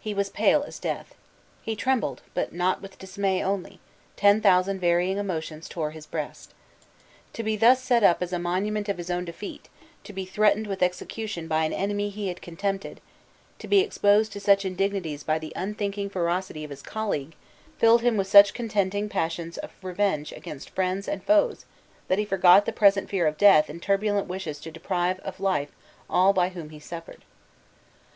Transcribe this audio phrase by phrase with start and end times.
[0.00, 1.14] He was pale as death.
[1.62, 3.78] He trembled, but not with dismay only;
[4.16, 6.52] ten thousand varying emotions tore his breast.
[7.34, 9.68] To be thus set up as a monument of his own defeat,
[10.02, 13.00] to be threatened with execution by an enemy he had contemned,
[13.60, 17.36] to be exposed to such indignities by the unthinking ferocity of his colleague,
[17.78, 21.64] filled him with such contending passions of revenge against friends and foes,
[22.08, 25.70] that he forgot the present fear of death in turbulent wishes to deprive of life
[26.10, 27.22] all by whom he suffered.